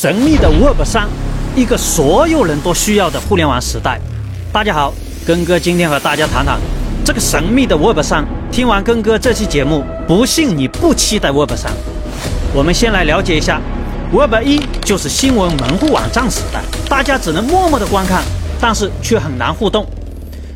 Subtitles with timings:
[0.00, 1.06] 神秘的 Web 三，
[1.54, 4.00] 一个所有人都需要的互联网时代。
[4.50, 4.94] 大家好，
[5.26, 6.58] 根哥今天和大家谈谈
[7.04, 8.24] 这个神秘的 Web 三。
[8.50, 11.70] 听完根哥这期节目，不信你不期待 Web 三。
[12.54, 13.60] 我们先来了解一下
[14.10, 18.22] ，Web 一就是新闻门户网站时代，大家只能默默的观看，
[18.58, 19.86] 但是却很难互动。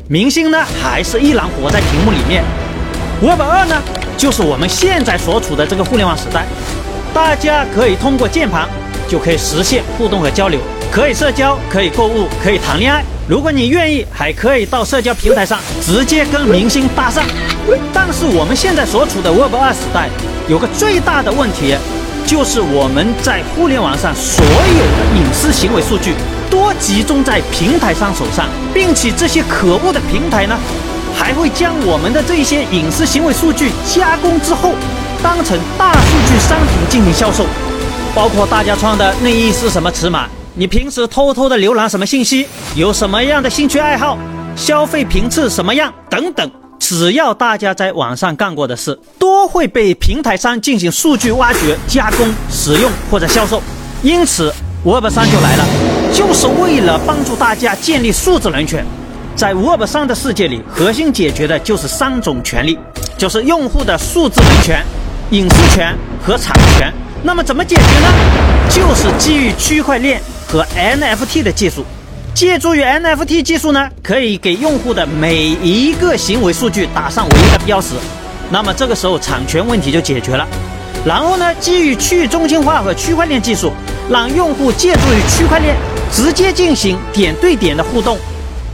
[0.07, 2.43] 明星呢，还是依然活在屏幕里面。
[3.21, 3.79] Web 二呢，
[4.17, 6.47] 就是我们现在所处的这个互联网时代。
[7.13, 8.67] 大家可以通过键盘
[9.07, 10.59] 就可以实现互动和交流，
[10.91, 13.03] 可以社交，可以购物，可以谈恋爱。
[13.27, 17.23] 如果你愿意，还可以到社交平台上直接跟明星搭讪。
[17.93, 20.09] 但是我们现在所处的 Web 二时代
[20.47, 21.75] 有个最大的问题，
[22.27, 26.13] 就是我们在互联网上所有的隐私行为数据
[26.49, 30.55] 多集中在平台商手上，并且这些可恶的平台呢，
[31.15, 34.73] 还会将我们的这些隐私行为数据加工之后。
[35.23, 37.47] 当成大数据商品进行销售，
[38.15, 44.17] 包括大家穿的内衣是什么尺码，你平时偷偷的浏览什么信息，有什么样的兴趣爱好，
[44.55, 53.61] 消费频次什么样等等，只要大家在网上干过的事，都会被平台商进行数据挖掘、加工、使用或者销售。
[54.01, 54.49] 因此
[54.85, 55.65] ，Web 三就来了，
[56.13, 58.85] 就是为了帮助大家建立数字人权。
[59.35, 62.79] 在 Web 三的世界里，核心解决的就是三种权利，
[63.17, 64.81] 就是用户的数字人权。
[65.31, 66.93] 隐私权和产权，
[67.25, 68.07] 那么怎么解决呢？
[68.69, 71.83] 就是基于区块链和 NFT 的技术，
[72.35, 77.95] 借助于 NFT 技术呢，可以给用户的每一个行为数据打上唯一的标识，
[78.51, 80.47] 那么这个时候产权问题就解决了。
[81.03, 83.71] 然后呢，基于去中心化和区块链技术，
[84.07, 85.75] 让用户借助于区块链
[86.11, 88.19] 直接进行点对点的互动，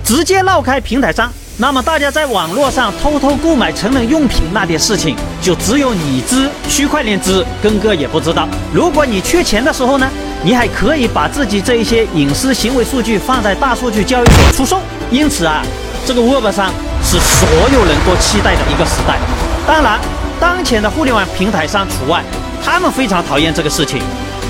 [0.04, 1.32] 直接绕开平台商。
[1.58, 8.48] 那么大家在网络上偷偷购买成人用品那点事情，就只有你知，区块链知，根哥也不知道。
[8.74, 10.10] 如果你缺钱的时候呢，
[10.44, 14.82] 你还可以把自己这一些隐私行为数据放在大数据交易所出售。
[15.12, 15.62] 因此啊，
[16.06, 16.72] 这个 Web 三
[17.04, 19.20] 是所有人都期待的一个时代。
[19.68, 20.00] 当然，
[20.40, 22.24] 当前的互联网平台上除外，
[22.66, 24.02] 他们非常讨厌这个事情。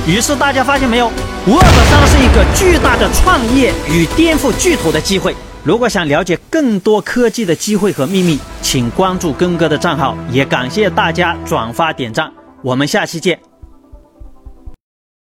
[0.07, 1.12] 于是大家发现没有
[1.45, 5.35] ，Web 三是一个巨大的创业与颠覆巨头的机会。
[5.63, 10.17] 如果想了解更多科技的机会和秘密，请关注根哥的账号。
[10.31, 12.31] 也感谢大家转发点赞，
[12.63, 13.50] 我们下期见。